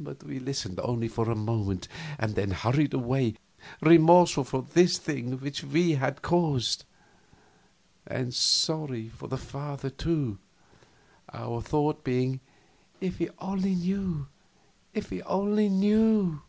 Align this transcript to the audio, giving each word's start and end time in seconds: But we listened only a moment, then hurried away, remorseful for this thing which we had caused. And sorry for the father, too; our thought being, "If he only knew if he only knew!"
But 0.00 0.24
we 0.24 0.40
listened 0.40 0.80
only 0.82 1.06
a 1.16 1.34
moment, 1.36 1.86
then 2.18 2.50
hurried 2.50 2.92
away, 2.92 3.34
remorseful 3.80 4.42
for 4.42 4.62
this 4.62 4.98
thing 4.98 5.38
which 5.38 5.62
we 5.62 5.92
had 5.92 6.22
caused. 6.22 6.84
And 8.04 8.34
sorry 8.34 9.08
for 9.08 9.28
the 9.28 9.38
father, 9.38 9.90
too; 9.90 10.38
our 11.32 11.62
thought 11.62 12.02
being, 12.02 12.40
"If 13.00 13.18
he 13.18 13.28
only 13.38 13.76
knew 13.76 14.26
if 14.92 15.08
he 15.10 15.22
only 15.22 15.68
knew!" 15.68 16.42